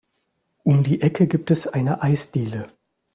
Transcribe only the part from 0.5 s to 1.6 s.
Um die Ecke gibt